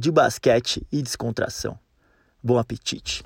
de 0.00 0.10
basquete 0.10 0.82
e 0.90 1.02
descontração. 1.02 1.78
Bom 2.42 2.56
apetite. 2.58 3.22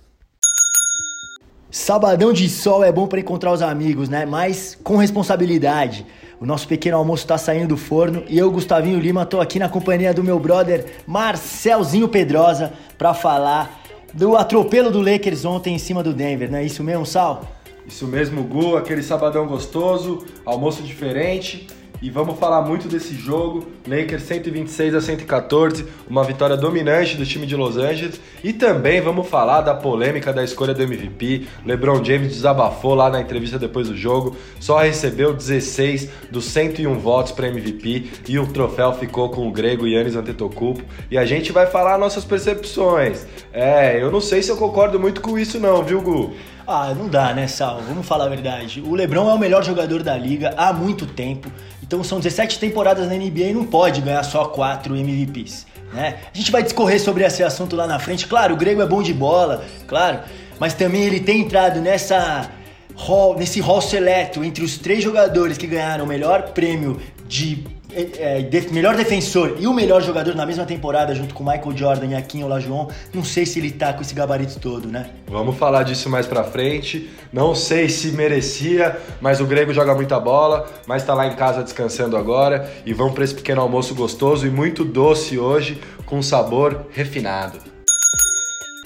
Sabadão 1.71 2.33
de 2.33 2.49
sol 2.49 2.83
é 2.83 2.91
bom 2.91 3.07
para 3.07 3.21
encontrar 3.21 3.53
os 3.53 3.63
amigos, 3.63 4.09
né? 4.09 4.27
Mas 4.27 4.77
com 4.83 4.97
responsabilidade. 4.97 6.05
O 6.41 6.45
nosso 6.45 6.67
pequeno 6.67 6.97
almoço 6.97 7.23
está 7.23 7.39
saindo 7.39 7.69
do 7.69 7.77
forno 7.77 8.25
e 8.29 8.37
eu, 8.37 8.51
Gustavinho 8.51 8.99
Lima, 8.99 9.25
tô 9.25 9.41
aqui 9.41 9.59
na 9.59 9.69
companhia 9.69 10.13
do 10.13 10.23
meu 10.23 10.39
brother 10.39 10.85
Marcelzinho 11.07 12.09
Pedrosa 12.09 12.73
para 12.99 13.15
falar 13.15 13.83
do 14.13 14.37
atropelo 14.37 14.91
do 14.91 15.01
Lakers 15.01 15.45
ontem 15.45 15.75
em 15.75 15.79
cima 15.79 16.03
do 16.03 16.13
Denver, 16.13 16.51
não 16.51 16.59
é 16.59 16.65
isso 16.65 16.83
mesmo, 16.85 17.07
Sal? 17.07 17.45
Isso 17.87 18.07
mesmo, 18.07 18.43
Gu, 18.43 18.77
aquele 18.77 19.03
sabadão 19.03 19.47
gostoso, 19.47 20.27
almoço 20.45 20.83
diferente. 20.83 21.67
E 22.05 22.11
vamos 22.11 22.39
falar 22.39 22.61
muito 22.61 22.87
desse 22.87 23.15
jogo. 23.15 23.67
Lakers 23.89 24.25
126 24.25 24.95
a 24.95 25.01
114, 25.01 25.87
uma 26.07 26.23
vitória 26.23 26.55
dominante 26.55 27.17
do 27.17 27.25
time 27.25 27.47
de 27.47 27.57
Los 27.57 27.79
Angeles. 27.79 28.21
E 28.43 28.53
também 28.53 29.01
vamos 29.01 29.27
falar 29.27 29.63
da 29.63 29.73
polêmica 29.73 30.31
da 30.31 30.45
escolha 30.45 30.75
do 30.75 30.83
MVP. 30.83 31.47
LeBron 31.65 32.05
James 32.05 32.35
desabafou 32.35 32.95
lá 32.95 33.09
na 33.09 33.23
entrevista 33.23 33.59
depois 33.59 33.89
do 33.89 33.97
jogo, 33.97 34.37
só 34.61 34.81
recebeu 34.81 35.33
16 35.33 36.11
dos 36.31 36.45
101 36.45 36.93
votos 36.99 37.33
para 37.33 37.49
MVP 37.49 38.11
e 38.29 38.39
o 38.39 38.47
troféu 38.49 38.93
ficou 38.93 39.31
com 39.31 39.49
o 39.49 39.51
grego 39.51 39.87
Yannis 39.87 40.15
Antetokounmpo. 40.15 40.85
E 41.11 41.17
a 41.17 41.25
gente 41.25 41.53
vai 41.53 41.65
falar 41.65 41.97
nossas 41.97 42.23
percepções. 42.23 43.27
É, 43.51 43.99
eu 43.99 44.11
não 44.11 44.21
sei 44.21 44.43
se 44.43 44.51
eu 44.51 44.59
concordo 44.59 45.01
muito 45.01 45.23
com 45.23 45.39
isso 45.39 45.59
não, 45.59 45.83
viu, 45.83 46.03
Gu? 46.03 46.35
Ah, 46.67 46.95
não 46.95 47.09
dá, 47.09 47.35
né, 47.35 47.47
Sal? 47.47 47.83
Vamos 47.87 48.07
falar 48.07 48.25
a 48.25 48.29
verdade. 48.29 48.81
O 48.81 48.95
LeBron 48.95 49.29
é 49.29 49.35
o 49.35 49.39
melhor 49.39 49.63
jogador 49.63 50.03
da 50.03 50.17
liga 50.17 50.55
há 50.57 50.73
muito 50.73 51.05
tempo. 51.07 51.53
Então 51.83 52.03
são 52.03 52.19
17 52.19 52.59
temporadas 52.59 53.07
na 53.07 53.15
NBA 53.15 53.51
e 53.51 53.53
não 53.53 53.65
pode 53.65 54.01
ganhar 54.01 54.23
só 54.23 54.47
4 54.47 54.97
MVPs. 54.97 55.67
Né? 55.93 56.17
A 56.33 56.37
gente 56.37 56.51
vai 56.51 56.63
discorrer 56.63 57.01
sobre 57.01 57.23
esse 57.23 57.43
assunto 57.43 57.77
lá 57.77 57.87
na 57.87 57.99
frente. 57.99 58.27
Claro, 58.27 58.55
o 58.55 58.57
Grego 58.57 58.81
é 58.81 58.87
bom 58.87 59.03
de 59.03 59.13
bola, 59.13 59.65
claro, 59.87 60.21
mas 60.59 60.73
também 60.75 61.03
ele 61.03 61.21
tem 61.21 61.43
entrado 61.43 61.81
nessa 61.81 62.51
hall, 62.97 63.37
nesse 63.37 63.61
hall 63.61 63.83
seleto 63.83 64.43
entre 64.43 64.65
os 64.65 64.79
três 64.79 65.05
jogadores 65.05 65.59
que 65.59 65.67
ganharam 65.67 66.05
o 66.05 66.09
melhor 66.09 66.51
prêmio 66.51 67.01
de 67.29 67.65
é, 67.95 68.41
é 68.41 68.71
melhor 68.73 68.97
defensor 68.97 69.57
e 69.59 69.67
o 69.67 69.73
melhor 69.73 70.03
jogador 70.03 70.35
na 70.35 70.45
mesma 70.45 70.65
temporada, 70.65 71.15
junto 71.15 71.35
com 71.35 71.45
Michael 71.45 71.77
Jordan 71.77 72.07
e 72.07 72.15
Akin 72.15 72.43
Olajuwon, 72.43 72.89
não 73.13 73.25
sei 73.25 73.47
se 73.47 73.59
ele 73.59 73.71
tá 73.71 73.93
com 73.93 74.03
esse 74.03 74.15
gabarito 74.15 74.59
todo, 74.59 74.89
né? 74.89 75.07
Vamos 75.29 75.57
falar 75.57 75.83
disso 75.85 76.11
mais 76.11 76.27
pra 76.27 76.45
frente. 76.45 77.11
Não 77.33 77.55
sei 77.55 77.89
se 77.89 78.09
merecia, 78.13 78.97
mas 79.21 79.41
o 79.41 79.47
Grego 79.47 79.73
joga 79.73 79.95
muita 79.95 80.19
bola, 80.19 80.67
mas 80.87 81.05
tá 81.05 81.15
lá 81.15 81.27
em 81.27 81.35
casa 81.35 81.63
descansando 81.63 82.17
agora. 82.17 82.71
E 82.85 82.93
vamos 82.93 83.15
para 83.15 83.25
esse 83.25 83.35
pequeno 83.35 83.61
almoço 83.61 83.95
gostoso 83.95 84.47
e 84.47 84.51
muito 84.51 84.85
doce 84.85 85.39
hoje, 85.39 85.81
com 86.07 86.21
sabor 86.23 86.87
refinado. 86.91 87.75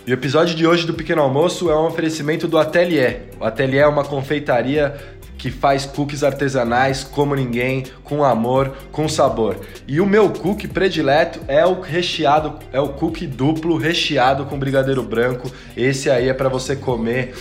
E 0.09 0.11
o 0.11 0.15
episódio 0.15 0.55
de 0.55 0.67
hoje 0.67 0.87
do 0.87 0.95
Pequeno 0.95 1.21
Almoço 1.21 1.71
é 1.71 1.79
um 1.79 1.85
oferecimento 1.85 2.49
do 2.49 2.57
Atelier. 2.57 3.25
O 3.39 3.45
Atelier 3.45 3.85
é 3.85 3.87
uma 3.87 4.03
confeitaria 4.03 4.97
que 5.39 5.51
faz 5.51 5.87
cookies 5.87 6.25
artesanais 6.25 7.05
como 7.05 7.35
ninguém, 7.35 7.85
com 8.03 8.25
amor, 8.25 8.77
com 8.91 9.09
sabor. 9.09 9.57
E 9.87 10.01
o 10.01 10.07
meu 10.07 10.31
cookie 10.31 10.67
predileto 10.67 11.41
é 11.47 11.65
o 11.65 11.81
recheado, 11.81 12.59
é 12.73 12.81
o 12.81 12.89
cookie 12.89 13.27
duplo 13.27 13.79
recheado 13.79 14.45
com 14.45 14.59
brigadeiro 14.59 15.03
branco. 15.03 15.51
Esse 15.77 16.11
aí 16.11 16.29
é 16.29 16.35
para 16.35 16.49
você 16.49 16.75
comer 16.75 17.35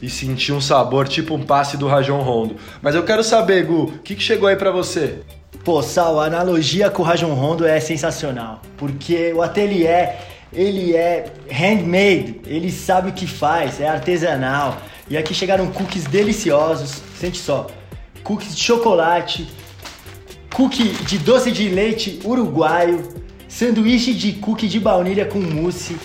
e 0.00 0.08
sentir 0.08 0.52
um 0.52 0.60
sabor 0.60 1.06
tipo 1.06 1.34
um 1.34 1.42
passe 1.42 1.76
do 1.76 1.86
Rajon 1.86 2.22
Rondo. 2.22 2.56
Mas 2.80 2.94
eu 2.94 3.04
quero 3.04 3.22
saber, 3.22 3.64
Gu, 3.64 3.84
o 3.84 3.98
que, 3.98 4.14
que 4.14 4.22
chegou 4.22 4.48
aí 4.48 4.56
para 4.56 4.70
você? 4.70 5.20
Pô, 5.64 5.82
Sal, 5.82 6.20
a 6.20 6.26
analogia 6.26 6.90
com 6.90 7.02
o 7.02 7.04
Rajon 7.04 7.34
Rondo 7.34 7.66
é 7.66 7.80
sensacional, 7.80 8.62
porque 8.76 9.32
o 9.32 9.42
ateliê 9.42 10.10
ele 10.52 10.94
é 10.94 11.26
handmade, 11.50 12.40
ele 12.46 12.70
sabe 12.70 13.10
o 13.10 13.12
que 13.12 13.26
faz, 13.26 13.80
é 13.80 13.88
artesanal. 13.88 14.80
E 15.08 15.16
aqui 15.16 15.32
chegaram 15.32 15.70
cookies 15.70 16.04
deliciosos, 16.04 17.00
sente 17.18 17.38
só. 17.38 17.68
Cookies 18.24 18.56
de 18.56 18.62
chocolate, 18.62 19.46
cookie 20.54 20.88
de 21.04 21.18
doce 21.18 21.52
de 21.52 21.68
leite 21.68 22.18
uruguaio, 22.24 23.08
sanduíche 23.48 24.12
de 24.12 24.32
cookie 24.32 24.66
de 24.66 24.80
baunilha 24.80 25.24
com 25.24 25.38
mousse. 25.38 25.96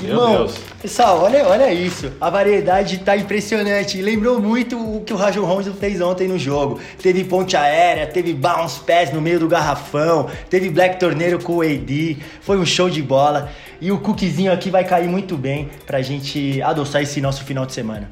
Meu 0.00 0.10
Irmão, 0.10 0.36
Deus. 0.38 0.54
Pessoal, 0.80 1.22
olha, 1.22 1.46
olha 1.46 1.72
isso. 1.72 2.10
A 2.20 2.28
variedade 2.28 2.98
tá 2.98 3.16
impressionante. 3.16 4.02
Lembrou 4.02 4.40
muito 4.40 4.76
o 4.76 5.00
que 5.02 5.12
o 5.12 5.16
Rajon 5.16 5.44
Rondo 5.44 5.72
fez 5.74 6.00
ontem 6.00 6.26
no 6.26 6.36
jogo. 6.36 6.80
Teve 7.00 7.22
ponte 7.22 7.56
aérea, 7.56 8.08
teve 8.08 8.34
bounce 8.34 8.80
pass 8.80 9.12
no 9.12 9.20
meio 9.20 9.38
do 9.38 9.46
garrafão, 9.46 10.28
teve 10.50 10.70
black 10.70 10.98
torneiro 10.98 11.38
com 11.40 11.58
o 11.58 11.62
AD. 11.62 12.18
Foi 12.40 12.58
um 12.58 12.66
show 12.66 12.90
de 12.90 13.00
bola. 13.00 13.52
E 13.80 13.92
o 13.92 13.98
cookiezinho 13.98 14.52
aqui 14.52 14.70
vai 14.70 14.82
cair 14.84 15.06
muito 15.06 15.36
bem 15.36 15.70
pra 15.86 16.02
gente 16.02 16.60
adoçar 16.62 17.02
esse 17.02 17.20
nosso 17.20 17.44
final 17.44 17.64
de 17.64 17.72
semana. 17.72 18.10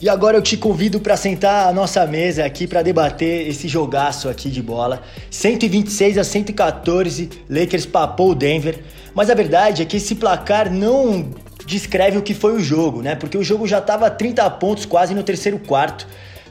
E 0.00 0.08
agora 0.08 0.36
eu 0.36 0.42
te 0.42 0.56
convido 0.56 1.00
para 1.00 1.16
sentar 1.16 1.66
à 1.66 1.72
nossa 1.72 2.06
mesa 2.06 2.44
aqui 2.44 2.68
para 2.68 2.82
debater 2.82 3.48
esse 3.48 3.66
jogaço 3.66 4.28
aqui 4.28 4.48
de 4.48 4.62
bola. 4.62 5.02
126 5.28 6.18
a 6.18 6.22
114, 6.22 7.28
Lakers 7.50 7.84
papou 7.84 8.30
o 8.30 8.34
Denver. 8.34 8.78
Mas 9.12 9.28
a 9.28 9.34
verdade 9.34 9.82
é 9.82 9.84
que 9.84 9.96
esse 9.96 10.14
placar 10.14 10.72
não 10.72 11.28
descreve 11.66 12.16
o 12.16 12.22
que 12.22 12.32
foi 12.32 12.52
o 12.52 12.60
jogo, 12.60 13.02
né? 13.02 13.16
Porque 13.16 13.36
o 13.36 13.42
jogo 13.42 13.66
já 13.66 13.78
estava 13.78 14.08
30 14.08 14.48
pontos 14.50 14.86
quase 14.86 15.16
no 15.16 15.24
terceiro 15.24 15.58
quarto, 15.58 16.06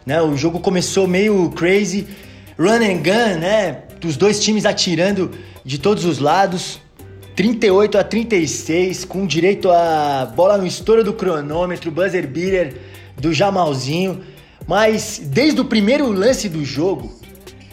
né? 0.05 0.21
O 0.21 0.35
jogo 0.35 0.59
começou 0.59 1.07
meio 1.07 1.49
crazy, 1.51 2.05
run 2.59 2.83
and 2.83 2.97
gun, 2.97 3.39
né? 3.39 3.83
Dos 4.01 4.17
dois 4.17 4.43
times 4.43 4.65
atirando 4.65 5.31
de 5.63 5.77
todos 5.77 6.03
os 6.03 6.19
lados. 6.19 6.81
38 7.33 7.97
a 7.97 8.03
36, 8.03 9.05
com 9.05 9.25
direito 9.25 9.71
a 9.71 10.25
bola 10.35 10.57
no 10.57 10.67
estouro 10.67 11.01
do 11.01 11.13
cronômetro, 11.13 11.89
buzzer 11.91 12.27
beater 12.27 12.96
do 13.19 13.33
Jamalzinho. 13.33 14.21
Mas 14.67 15.21
desde 15.23 15.61
o 15.61 15.65
primeiro 15.65 16.11
lance 16.11 16.49
do 16.49 16.63
jogo, 16.63 17.11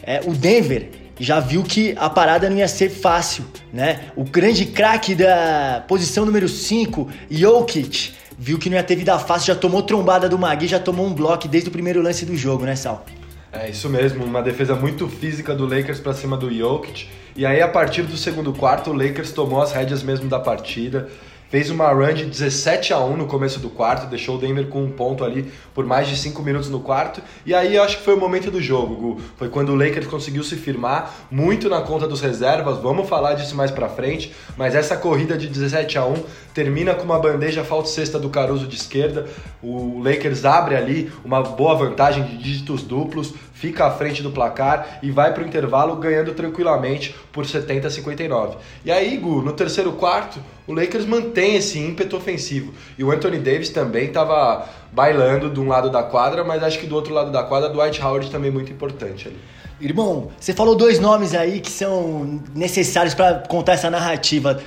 é, 0.02 0.20
o 0.24 0.32
Denver 0.32 0.90
já 1.18 1.40
viu 1.40 1.62
que 1.62 1.94
a 1.96 2.10
parada 2.10 2.50
não 2.50 2.56
ia 2.56 2.68
ser 2.68 2.88
fácil, 2.88 3.44
né? 3.72 4.06
O 4.16 4.24
grande 4.24 4.66
craque 4.66 5.14
da 5.14 5.84
posição 5.86 6.24
número 6.24 6.48
5, 6.48 7.08
Jokic, 7.30 8.12
viu 8.38 8.58
que 8.58 8.68
não 8.68 8.76
ia 8.76 8.82
ter 8.82 8.96
vida 8.96 9.18
fácil, 9.18 9.54
já 9.54 9.60
tomou 9.60 9.82
trombada 9.82 10.28
do 10.28 10.38
Magui, 10.38 10.66
já 10.66 10.78
tomou 10.78 11.06
um 11.06 11.14
bloco 11.14 11.46
desde 11.46 11.68
o 11.68 11.72
primeiro 11.72 12.02
lance 12.02 12.24
do 12.24 12.36
jogo, 12.36 12.64
né, 12.64 12.74
Sal? 12.74 13.04
É 13.52 13.70
isso 13.70 13.88
mesmo, 13.88 14.24
uma 14.24 14.42
defesa 14.42 14.74
muito 14.74 15.08
física 15.08 15.54
do 15.54 15.64
Lakers 15.64 16.00
para 16.00 16.12
cima 16.12 16.36
do 16.36 16.52
Jokic. 16.52 17.06
E 17.36 17.46
aí 17.46 17.62
a 17.62 17.68
partir 17.68 18.02
do 18.02 18.16
segundo 18.16 18.52
quarto, 18.52 18.90
o 18.90 18.92
Lakers 18.92 19.30
tomou 19.30 19.62
as 19.62 19.72
rédeas 19.72 20.02
mesmo 20.02 20.28
da 20.28 20.40
partida 20.40 21.08
fez 21.54 21.70
uma 21.70 21.88
run 21.92 22.12
de 22.14 22.24
17 22.24 22.92
a 22.92 22.98
1 22.98 23.16
no 23.16 23.26
começo 23.26 23.60
do 23.60 23.70
quarto, 23.70 24.10
deixou 24.10 24.34
o 24.34 24.38
Denver 24.40 24.66
com 24.66 24.82
um 24.82 24.90
ponto 24.90 25.22
ali 25.22 25.52
por 25.72 25.86
mais 25.86 26.08
de 26.08 26.16
5 26.16 26.42
minutos 26.42 26.68
no 26.68 26.80
quarto. 26.80 27.22
E 27.46 27.54
aí 27.54 27.76
eu 27.76 27.82
acho 27.84 27.98
que 27.98 28.02
foi 28.02 28.14
o 28.14 28.18
momento 28.18 28.50
do 28.50 28.60
jogo, 28.60 28.96
Gu. 28.96 29.20
Foi 29.36 29.48
quando 29.48 29.68
o 29.68 29.76
Lakers 29.76 30.08
conseguiu 30.08 30.42
se 30.42 30.56
firmar 30.56 31.14
muito 31.30 31.68
na 31.68 31.80
conta 31.80 32.08
dos 32.08 32.20
reservas. 32.20 32.78
Vamos 32.78 33.08
falar 33.08 33.34
disso 33.34 33.54
mais 33.54 33.70
pra 33.70 33.88
frente, 33.88 34.34
mas 34.56 34.74
essa 34.74 34.96
corrida 34.96 35.38
de 35.38 35.46
17 35.46 35.96
a 35.96 36.04
1 36.04 36.24
termina 36.52 36.92
com 36.92 37.04
uma 37.04 37.20
bandeja 37.20 37.62
falta 37.62 37.88
sexta 37.88 38.18
do 38.18 38.30
Caruso 38.30 38.66
de 38.66 38.74
esquerda. 38.74 39.24
O 39.62 40.02
Lakers 40.02 40.44
abre 40.44 40.74
ali 40.74 41.12
uma 41.24 41.40
boa 41.40 41.76
vantagem 41.76 42.24
de 42.24 42.36
dígitos 42.36 42.82
duplos, 42.82 43.32
fica 43.64 43.86
à 43.86 43.90
frente 43.90 44.22
do 44.22 44.30
placar 44.30 44.98
e 45.02 45.10
vai 45.10 45.32
para 45.32 45.42
o 45.42 45.46
intervalo 45.46 45.96
ganhando 45.96 46.34
tranquilamente 46.34 47.14
por 47.32 47.46
70 47.46 47.86
a 47.86 47.90
59. 47.90 48.58
E 48.84 48.92
aí, 48.92 49.16
Gu, 49.16 49.40
no 49.40 49.54
terceiro 49.54 49.92
quarto, 49.92 50.38
o 50.66 50.74
Lakers 50.74 51.06
mantém 51.06 51.56
esse 51.56 51.78
ímpeto 51.78 52.14
ofensivo. 52.14 52.74
E 52.98 53.02
o 53.02 53.10
Anthony 53.10 53.38
Davis 53.38 53.70
também 53.70 54.08
estava 54.08 54.68
bailando 54.92 55.48
de 55.48 55.58
um 55.58 55.66
lado 55.66 55.88
da 55.88 56.02
quadra, 56.02 56.44
mas 56.44 56.62
acho 56.62 56.78
que 56.78 56.86
do 56.86 56.94
outro 56.94 57.14
lado 57.14 57.32
da 57.32 57.42
quadra, 57.42 57.70
Dwight 57.70 58.02
Howard 58.02 58.30
também 58.30 58.50
muito 58.50 58.70
importante 58.70 59.28
ali. 59.28 59.38
Irmão, 59.80 60.30
você 60.38 60.52
falou 60.52 60.76
dois 60.76 61.00
nomes 61.00 61.34
aí 61.34 61.58
que 61.60 61.70
são 61.70 62.42
necessários 62.54 63.14
para 63.14 63.40
contar 63.48 63.72
essa 63.72 63.90
narrativa. 63.90 64.62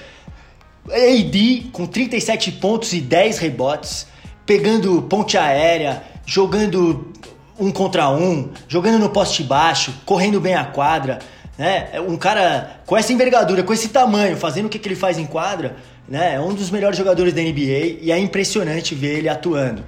AD 0.89 1.69
com 1.71 1.85
37 1.85 2.53
pontos 2.53 2.93
e 2.93 2.99
10 2.99 3.37
rebotes, 3.37 4.07
pegando 4.43 5.03
ponte 5.03 5.37
aérea, 5.37 6.01
jogando 6.25 7.11
um 7.59 7.71
contra 7.71 8.09
um, 8.09 8.49
jogando 8.67 8.99
no 8.99 9.09
poste 9.09 9.43
baixo, 9.43 9.93
correndo 10.05 10.39
bem 10.39 10.55
a 10.55 10.65
quadra. 10.65 11.19
né? 11.57 11.89
É 11.91 12.01
um 12.01 12.17
cara 12.17 12.81
com 12.85 12.95
essa 12.95 13.11
envergadura, 13.11 13.63
com 13.63 13.73
esse 13.73 13.89
tamanho, 13.89 14.37
fazendo 14.37 14.67
o 14.67 14.69
que, 14.69 14.79
que 14.79 14.87
ele 14.87 14.95
faz 14.95 15.17
em 15.17 15.25
quadra, 15.25 15.77
né? 16.07 16.35
É 16.35 16.39
um 16.39 16.53
dos 16.53 16.69
melhores 16.69 16.97
jogadores 16.97 17.33
da 17.33 17.41
NBA 17.41 17.99
e 18.01 18.11
é 18.11 18.19
impressionante 18.19 18.93
ver 18.93 19.17
ele 19.17 19.29
atuando. 19.29 19.83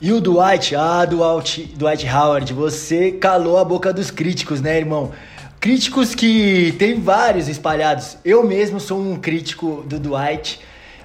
E 0.00 0.12
o 0.12 0.20
Dwight, 0.20 0.76
ah, 0.76 1.04
Dwight, 1.04 1.74
Dwight 1.76 2.06
Howard, 2.06 2.54
você 2.54 3.10
calou 3.10 3.58
a 3.58 3.64
boca 3.64 3.92
dos 3.92 4.12
críticos, 4.12 4.60
né, 4.60 4.78
irmão? 4.78 5.10
Críticos 5.58 6.14
que 6.14 6.72
tem 6.78 7.00
vários 7.00 7.48
espalhados. 7.48 8.16
Eu 8.24 8.44
mesmo 8.44 8.78
sou 8.78 9.00
um 9.00 9.16
crítico 9.16 9.84
do 9.88 9.98
Dwight, 9.98 10.60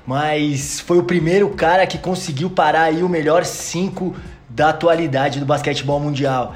mas 0.06 0.80
foi 0.80 1.00
o 1.00 1.04
primeiro 1.04 1.50
cara 1.50 1.88
que 1.88 1.98
conseguiu 1.98 2.52
parar 2.52 2.84
aí 2.84 3.02
o 3.02 3.10
melhor 3.10 3.46
cinco 3.46 4.16
da 4.54 4.70
atualidade 4.70 5.40
do 5.40 5.46
basquetebol 5.46 6.00
mundial. 6.00 6.56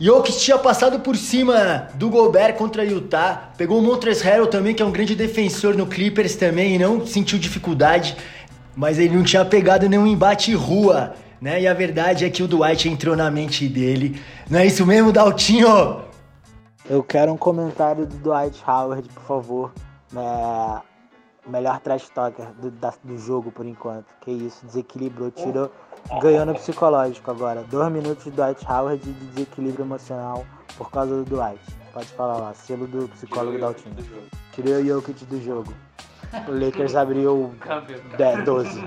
Jokic 0.00 0.38
tinha 0.38 0.58
passado 0.58 1.00
por 1.00 1.14
cima 1.14 1.88
do 1.94 2.08
Gobert 2.08 2.54
contra 2.54 2.82
Utah, 2.82 3.50
pegou 3.58 3.78
o 3.78 3.82
Montrezl 3.82 4.24
Harrell 4.24 4.46
também, 4.46 4.74
que 4.74 4.82
é 4.82 4.86
um 4.86 4.90
grande 4.90 5.14
defensor 5.14 5.76
no 5.76 5.86
Clippers 5.86 6.36
também, 6.36 6.74
e 6.74 6.78
não 6.78 7.06
sentiu 7.06 7.38
dificuldade, 7.38 8.16
mas 8.74 8.98
ele 8.98 9.14
não 9.14 9.22
tinha 9.22 9.44
pegado 9.44 9.86
nenhum 9.90 10.06
embate 10.06 10.54
rua, 10.54 11.14
né? 11.38 11.60
E 11.60 11.68
a 11.68 11.74
verdade 11.74 12.24
é 12.24 12.30
que 12.30 12.42
o 12.42 12.48
Dwight 12.48 12.88
entrou 12.88 13.14
na 13.14 13.30
mente 13.30 13.68
dele. 13.68 14.18
Não 14.48 14.58
é 14.58 14.64
isso 14.64 14.86
mesmo, 14.86 15.12
Daltinho? 15.12 16.00
Eu 16.88 17.02
quero 17.02 17.32
um 17.32 17.36
comentário 17.36 18.06
do 18.06 18.16
Dwight 18.16 18.62
Howard, 18.66 19.06
por 19.10 19.22
favor. 19.22 19.72
É, 20.16 20.80
melhor 21.46 21.78
trash 21.80 22.08
talker 22.08 22.46
do, 22.54 22.70
da, 22.70 22.94
do 23.04 23.18
jogo 23.18 23.52
por 23.52 23.66
enquanto. 23.66 24.06
Que 24.22 24.30
isso, 24.30 24.64
desequilibrou, 24.64 25.30
tirou 25.30 25.70
ganhou 26.22 26.46
no 26.46 26.54
psicológico 26.54 27.30
agora. 27.30 27.64
Dois 27.70 27.92
minutos 27.92 28.24
de 28.24 28.30
Dwight 28.30 28.64
Howard 28.66 29.02
de 29.02 29.12
desequilíbrio 29.12 29.84
emocional 29.84 30.44
por 30.76 30.90
causa 30.90 31.14
do 31.14 31.24
Dwight. 31.24 31.60
Pode 31.92 32.06
falar 32.08 32.36
lá, 32.36 32.54
selo 32.54 32.86
do 32.86 33.08
psicólogo 33.08 33.58
Daltinho. 33.58 33.96
Tirei 34.52 34.74
o 34.74 34.86
Jokic 34.86 35.24
do 35.24 35.42
jogo. 35.42 35.72
O 36.48 36.52
Lakers 36.52 36.94
abriu 36.94 37.52
10, 38.16 38.44
12. 38.44 38.84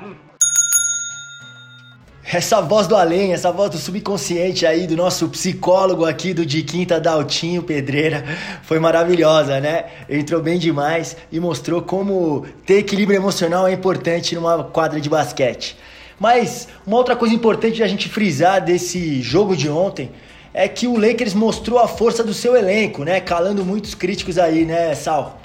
Essa 2.26 2.62
voz 2.62 2.88
do 2.88 2.96
além, 2.96 3.34
essa 3.34 3.52
voz 3.52 3.70
do 3.70 3.78
subconsciente 3.78 4.66
aí 4.66 4.88
do 4.88 4.96
nosso 4.96 5.28
psicólogo 5.30 6.06
aqui 6.06 6.34
do 6.34 6.46
de 6.46 6.64
quinta 6.64 7.00
Daltinho 7.00 7.62
Pedreira 7.62 8.24
foi 8.64 8.80
maravilhosa, 8.80 9.60
né? 9.60 9.86
Entrou 10.10 10.42
bem 10.42 10.58
demais 10.58 11.18
e 11.32 11.40
mostrou 11.40 11.82
como 11.82 12.46
ter 12.66 12.80
equilíbrio 12.80 13.18
emocional 13.18 13.68
é 13.68 13.74
importante 13.74 14.34
numa 14.34 14.64
quadra 14.64 15.00
de 15.00 15.10
basquete. 15.10 15.78
Mas 16.24 16.70
uma 16.88 16.96
outra 16.96 17.18
coisa 17.18 17.36
importante 17.36 17.76
de 17.76 17.84
a 17.84 17.88
gente 17.88 18.08
frisar 18.08 18.64
desse 18.64 19.22
jogo 19.22 19.58
de 19.58 19.70
ontem 19.70 20.10
é 20.54 20.70
que 20.70 20.88
o 20.88 20.98
Lakers 20.98 21.34
mostrou 21.34 21.78
a 21.80 21.86
força 21.86 22.24
do 22.24 22.34
seu 22.34 22.56
elenco, 22.56 23.04
né? 23.04 23.20
Calando 23.20 23.66
muitos 23.66 23.94
críticos 23.94 24.38
aí, 24.38 24.64
né, 24.64 24.96
Sal? 24.96 25.42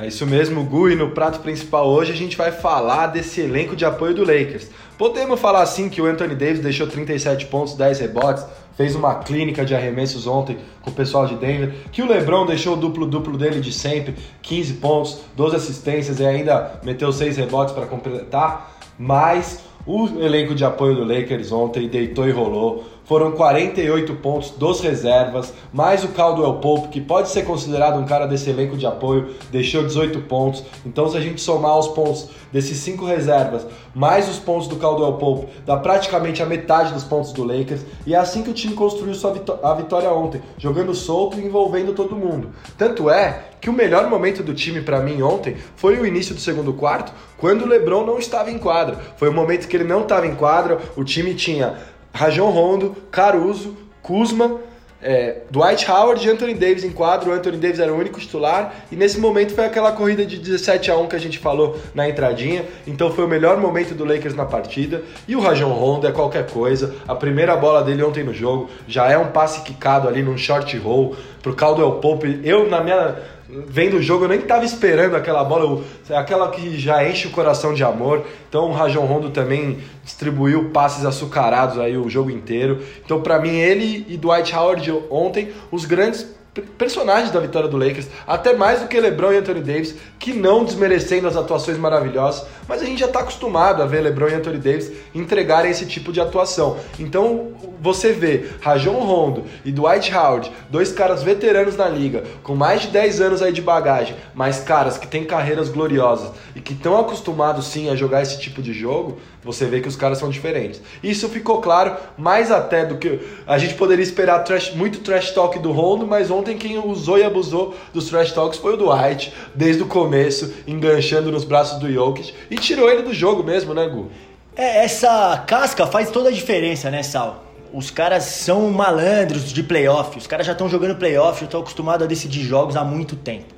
É 0.00 0.08
isso 0.08 0.26
mesmo, 0.26 0.64
Gu, 0.64 0.90
e 0.90 0.96
no 0.96 1.10
prato 1.10 1.38
principal 1.38 1.88
hoje 1.88 2.10
a 2.10 2.16
gente 2.16 2.36
vai 2.36 2.50
falar 2.50 3.06
desse 3.06 3.40
elenco 3.40 3.76
de 3.76 3.84
apoio 3.84 4.16
do 4.16 4.22
Lakers. 4.22 4.68
Podemos 4.98 5.38
falar 5.38 5.62
assim 5.62 5.88
que 5.88 6.02
o 6.02 6.06
Anthony 6.06 6.34
Davis 6.34 6.58
deixou 6.58 6.88
37 6.88 7.46
pontos, 7.46 7.74
10 7.74 8.00
rebotes, 8.00 8.44
fez 8.76 8.96
uma 8.96 9.14
clínica 9.20 9.64
de 9.64 9.76
arremessos 9.76 10.26
ontem 10.26 10.58
com 10.82 10.90
o 10.90 10.92
pessoal 10.92 11.28
de 11.28 11.36
Denver, 11.36 11.72
que 11.92 12.02
o 12.02 12.08
LeBron 12.08 12.46
deixou 12.46 12.72
o 12.72 12.76
duplo-duplo 12.76 13.38
dele 13.38 13.60
de 13.60 13.72
sempre, 13.72 14.16
15 14.42 14.72
pontos, 14.74 15.18
12 15.36 15.54
assistências 15.54 16.18
e 16.18 16.26
ainda 16.26 16.80
meteu 16.82 17.12
6 17.12 17.36
rebotes 17.36 17.72
para 17.72 17.86
completar, 17.86 18.76
mas 18.98 19.60
o 19.86 20.06
elenco 20.20 20.54
de 20.54 20.64
apoio 20.64 20.96
do 20.96 21.04
Lakers 21.04 21.52
ontem 21.52 21.88
deitou 21.88 22.28
e 22.28 22.32
rolou. 22.32 22.84
Foram 23.04 23.30
48 23.30 24.14
pontos 24.14 24.50
dos 24.50 24.80
reservas, 24.80 25.54
mais 25.72 26.02
o 26.02 26.08
Caldwell 26.08 26.54
Pope, 26.54 26.88
que 26.88 27.00
pode 27.00 27.28
ser 27.28 27.44
considerado 27.44 28.00
um 28.00 28.04
cara 28.04 28.26
desse 28.26 28.50
elenco 28.50 28.76
de 28.76 28.84
apoio, 28.84 29.36
deixou 29.48 29.84
18 29.84 30.22
pontos. 30.22 30.64
Então, 30.84 31.08
se 31.08 31.16
a 31.16 31.20
gente 31.20 31.40
somar 31.40 31.78
os 31.78 31.86
pontos 31.86 32.28
desses 32.52 32.78
cinco 32.78 33.04
reservas, 33.04 33.64
mais 33.94 34.28
os 34.28 34.40
pontos 34.40 34.66
do 34.66 34.74
Caldwell 34.74 35.12
Pope, 35.12 35.46
dá 35.64 35.76
praticamente 35.76 36.42
a 36.42 36.46
metade 36.46 36.92
dos 36.92 37.04
pontos 37.04 37.32
do 37.32 37.44
Lakers. 37.44 37.82
E 38.04 38.12
é 38.12 38.18
assim 38.18 38.42
que 38.42 38.50
o 38.50 38.54
time 38.54 38.74
construiu 38.74 39.14
sua 39.14 39.32
vitó 39.32 39.60
a 39.62 39.72
vitória 39.74 40.10
ontem, 40.10 40.42
jogando 40.58 40.92
solto 40.92 41.38
e 41.38 41.46
envolvendo 41.46 41.92
todo 41.92 42.16
mundo. 42.16 42.50
Tanto 42.76 43.08
é 43.08 43.50
que 43.66 43.70
o 43.70 43.72
melhor 43.72 44.08
momento 44.08 44.44
do 44.44 44.54
time 44.54 44.80
para 44.80 45.00
mim 45.00 45.22
ontem 45.22 45.56
foi 45.74 45.98
o 45.98 46.06
início 46.06 46.32
do 46.32 46.40
segundo 46.40 46.72
quarto, 46.72 47.12
quando 47.36 47.62
o 47.62 47.66
LeBron 47.66 48.06
não 48.06 48.16
estava 48.16 48.48
em 48.48 48.58
quadra. 48.58 48.96
Foi 49.16 49.28
o 49.28 49.32
momento 49.32 49.66
que 49.66 49.76
ele 49.76 49.82
não 49.82 50.02
estava 50.02 50.24
em 50.24 50.36
quadra, 50.36 50.78
o 50.94 51.02
time 51.02 51.34
tinha 51.34 51.74
Rajon 52.12 52.48
Rondo, 52.50 52.94
Caruso, 53.10 53.76
Kuzma, 54.00 54.60
é, 55.02 55.42
Dwight 55.50 55.90
Howard 55.90 56.24
e 56.24 56.30
Anthony 56.30 56.54
Davis 56.54 56.84
em 56.84 56.90
quadro. 56.90 57.30
O 57.30 57.32
Anthony 57.32 57.56
Davis 57.58 57.80
era 57.80 57.92
o 57.92 57.98
único 57.98 58.20
titular 58.20 58.72
e 58.90 58.94
nesse 58.94 59.18
momento 59.18 59.52
foi 59.52 59.64
aquela 59.64 59.90
corrida 59.90 60.24
de 60.24 60.38
17 60.38 60.90
a 60.90 60.96
1 60.96 61.08
que 61.08 61.16
a 61.16 61.18
gente 61.18 61.38
falou 61.38 61.76
na 61.92 62.08
entradinha. 62.08 62.64
Então 62.86 63.12
foi 63.12 63.24
o 63.24 63.28
melhor 63.28 63.58
momento 63.58 63.94
do 63.94 64.04
Lakers 64.04 64.36
na 64.36 64.44
partida. 64.44 65.02
E 65.26 65.34
o 65.34 65.40
Rajon 65.40 65.72
Rondo 65.72 66.06
é 66.06 66.12
qualquer 66.12 66.46
coisa. 66.46 66.94
A 67.06 67.14
primeira 67.14 67.56
bola 67.56 67.82
dele 67.82 68.04
ontem 68.04 68.22
no 68.22 68.32
jogo 68.32 68.70
já 68.86 69.10
é 69.10 69.18
um 69.18 69.32
passe 69.32 69.62
quicado 69.62 70.06
ali 70.06 70.22
num 70.22 70.38
short 70.38 70.76
roll 70.78 71.16
pro 71.42 71.54
Caldwell 71.54 71.92
Pope. 72.00 72.40
Eu 72.42 72.68
na 72.68 72.80
minha 72.80 73.16
vendo 73.48 73.96
o 73.96 74.02
jogo, 74.02 74.24
eu 74.24 74.28
nem 74.28 74.40
estava 74.40 74.64
esperando 74.64 75.14
aquela 75.14 75.44
bola, 75.44 75.82
aquela 76.10 76.50
que 76.50 76.78
já 76.78 77.08
enche 77.08 77.28
o 77.28 77.30
coração 77.30 77.72
de 77.72 77.84
amor. 77.84 78.24
Então 78.48 78.68
o 78.70 78.72
Rajon 78.72 79.04
Rondo 79.04 79.30
também 79.30 79.78
distribuiu 80.04 80.70
passes 80.70 81.04
açucarados 81.04 81.78
aí 81.78 81.96
o 81.96 82.08
jogo 82.08 82.30
inteiro. 82.30 82.82
Então 83.04 83.20
para 83.20 83.38
mim 83.38 83.56
ele 83.56 84.04
e 84.08 84.16
Dwight 84.16 84.54
Howard 84.54 84.90
ontem 85.10 85.52
os 85.70 85.84
grandes 85.84 86.35
personagens 86.62 87.30
da 87.30 87.40
vitória 87.40 87.68
do 87.68 87.76
Lakers, 87.76 88.08
até 88.26 88.54
mais 88.54 88.80
do 88.80 88.88
que 88.88 88.98
LeBron 89.00 89.32
e 89.32 89.36
Anthony 89.36 89.60
Davis, 89.60 89.94
que 90.18 90.32
não 90.32 90.64
desmerecendo 90.64 91.28
as 91.28 91.36
atuações 91.36 91.78
maravilhosas, 91.78 92.46
mas 92.68 92.82
a 92.82 92.84
gente 92.84 93.00
já 93.00 93.06
está 93.06 93.20
acostumado 93.20 93.82
a 93.82 93.86
ver 93.86 94.00
LeBron 94.00 94.28
e 94.28 94.34
Anthony 94.34 94.58
Davis 94.58 94.92
entregarem 95.14 95.70
esse 95.70 95.86
tipo 95.86 96.12
de 96.12 96.20
atuação. 96.20 96.76
Então 96.98 97.52
você 97.80 98.12
vê 98.12 98.46
Rajon 98.60 98.98
Rondo 99.00 99.44
e 99.64 99.70
Dwight 99.70 100.12
Howard, 100.14 100.50
dois 100.70 100.92
caras 100.92 101.22
veteranos 101.22 101.76
na 101.76 101.88
liga, 101.88 102.24
com 102.42 102.54
mais 102.54 102.82
de 102.82 102.88
10 102.88 103.20
anos 103.20 103.42
aí 103.42 103.52
de 103.52 103.62
bagagem, 103.62 104.16
mas 104.34 104.60
caras 104.60 104.98
que 104.98 105.06
têm 105.06 105.24
carreiras 105.24 105.68
gloriosas 105.68 106.32
e 106.54 106.60
que 106.60 106.72
estão 106.72 106.98
acostumados 106.98 107.66
sim 107.66 107.88
a 107.88 107.94
jogar 107.94 108.22
esse 108.22 108.40
tipo 108.40 108.62
de 108.62 108.72
jogo, 108.72 109.18
você 109.46 109.64
vê 109.64 109.80
que 109.80 109.88
os 109.88 109.94
caras 109.94 110.18
são 110.18 110.28
diferentes. 110.28 110.82
Isso 111.02 111.28
ficou 111.28 111.60
claro 111.60 111.96
mais 112.18 112.50
até 112.50 112.84
do 112.84 112.98
que 112.98 113.20
a 113.46 113.56
gente 113.56 113.74
poderia 113.74 114.02
esperar 114.02 114.40
trash, 114.40 114.74
muito 114.74 114.98
trash 114.98 115.30
talk 115.30 115.58
do 115.60 115.70
Rondo, 115.70 116.06
mas 116.06 116.30
ontem 116.30 116.58
quem 116.58 116.76
usou 116.78 117.16
e 117.16 117.22
abusou 117.22 117.74
dos 117.94 118.08
trash 118.08 118.32
talks 118.32 118.58
foi 118.58 118.74
o 118.74 118.76
Dwight, 118.76 119.32
desde 119.54 119.82
o 119.82 119.86
começo, 119.86 120.52
enganchando 120.66 121.30
nos 121.30 121.44
braços 121.44 121.78
do 121.78 121.90
Jokic 121.90 122.34
e 122.50 122.56
tirou 122.56 122.90
ele 122.90 123.02
do 123.02 123.14
jogo 123.14 123.44
mesmo, 123.44 123.72
né, 123.72 123.88
Gu? 123.88 124.10
É, 124.56 124.84
essa 124.84 125.44
casca 125.46 125.86
faz 125.86 126.10
toda 126.10 126.28
a 126.28 126.32
diferença, 126.32 126.90
né, 126.90 127.02
Sal? 127.02 127.44
Os 127.72 127.90
caras 127.90 128.24
são 128.24 128.70
malandros 128.70 129.52
de 129.52 129.62
playoff, 129.62 130.18
os 130.18 130.26
caras 130.26 130.46
já 130.46 130.52
estão 130.52 130.68
jogando 130.68 130.96
playoff, 130.96 131.40
já 131.40 131.46
estão 131.46 131.60
acostumados 131.60 132.04
a 132.04 132.08
decidir 132.08 132.42
jogos 132.42 132.74
há 132.74 132.82
muito 132.82 133.14
tempo. 133.14 133.54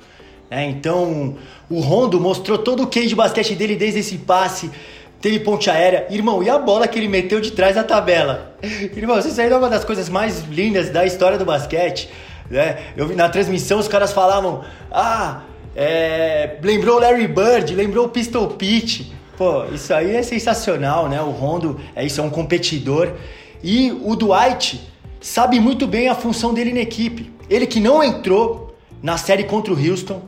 É, 0.51 0.65
então, 0.65 1.35
o 1.69 1.79
Rondo 1.79 2.19
mostrou 2.19 2.57
todo 2.57 2.83
o 2.83 2.87
que 2.87 3.05
de 3.05 3.15
basquete 3.15 3.53
dele 3.53 3.75
desde 3.75 3.99
esse 3.99 4.17
passe 4.17 4.71
teve 5.21 5.39
ponte 5.39 5.69
aérea. 5.69 6.07
Irmão, 6.09 6.41
e 6.43 6.49
a 6.49 6.57
bola 6.57 6.87
que 6.87 6.97
ele 6.97 7.07
meteu 7.07 7.39
de 7.39 7.51
trás 7.51 7.75
da 7.75 7.83
tabela? 7.83 8.55
Irmão, 8.95 9.19
isso 9.19 9.39
aí 9.39 9.49
é 9.49 9.55
uma 9.55 9.69
das 9.69 9.83
coisas 9.85 10.09
mais 10.09 10.43
lindas 10.49 10.89
da 10.89 11.05
história 11.05 11.37
do 11.37 11.45
basquete. 11.45 12.09
Né? 12.49 12.77
Eu 12.97 13.07
vi 13.07 13.15
na 13.15 13.29
transmissão 13.29 13.79
os 13.79 13.87
caras 13.87 14.11
falavam: 14.11 14.63
Ah, 14.91 15.41
é, 15.75 16.57
lembrou 16.61 16.99
Larry 16.99 17.27
Bird, 17.27 17.75
lembrou 17.75 18.05
o 18.05 18.09
Pistol 18.09 18.47
Pete. 18.47 19.13
Pô, 19.37 19.65
isso 19.73 19.93
aí 19.93 20.15
é 20.15 20.23
sensacional, 20.23 21.07
né? 21.07 21.21
O 21.21 21.29
Rondo 21.29 21.79
é 21.95 22.05
isso, 22.05 22.19
é 22.19 22.23
um 22.23 22.29
competidor. 22.29 23.13
E 23.63 23.91
o 24.03 24.15
Dwight 24.15 24.81
sabe 25.21 25.59
muito 25.59 25.87
bem 25.87 26.09
a 26.09 26.15
função 26.15 26.53
dele 26.53 26.73
na 26.73 26.81
equipe. 26.81 27.31
Ele 27.49 27.65
que 27.65 27.79
não 27.79 28.03
entrou 28.03 28.75
na 29.01 29.17
série 29.17 29.43
contra 29.43 29.73
o 29.73 29.77
Houston, 29.77 30.21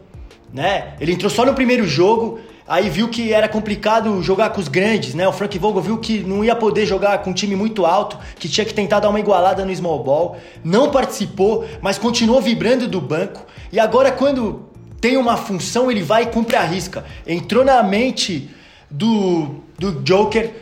né? 0.53 0.93
Ele 0.99 1.13
entrou 1.13 1.29
só 1.29 1.45
no 1.45 1.53
primeiro 1.53 1.85
jogo, 1.85 2.39
Aí 2.71 2.89
viu 2.89 3.09
que 3.09 3.33
era 3.33 3.49
complicado 3.49 4.23
jogar 4.23 4.51
com 4.51 4.61
os 4.61 4.69
grandes, 4.69 5.13
né? 5.13 5.27
O 5.27 5.33
Frank 5.33 5.59
Vogel 5.59 5.81
viu 5.81 5.97
que 5.97 6.19
não 6.19 6.41
ia 6.41 6.55
poder 6.55 6.85
jogar 6.85 7.17
com 7.17 7.31
um 7.31 7.33
time 7.33 7.53
muito 7.53 7.85
alto, 7.85 8.17
que 8.39 8.47
tinha 8.47 8.63
que 8.63 8.73
tentar 8.73 9.01
dar 9.01 9.09
uma 9.09 9.19
igualada 9.19 9.65
no 9.65 9.75
small 9.75 10.01
ball. 10.01 10.37
Não 10.63 10.89
participou, 10.89 11.65
mas 11.81 11.97
continuou 11.97 12.39
vibrando 12.39 12.87
do 12.87 13.01
banco. 13.01 13.45
E 13.73 13.77
agora 13.77 14.09
quando 14.09 14.69
tem 15.01 15.17
uma 15.17 15.35
função, 15.35 15.91
ele 15.91 16.01
vai 16.01 16.23
e 16.23 16.25
cumpre 16.27 16.55
a 16.55 16.63
risca. 16.63 17.03
Entrou 17.27 17.65
na 17.65 17.83
mente 17.83 18.49
do, 18.89 19.55
do 19.77 20.01
Joker, 20.01 20.53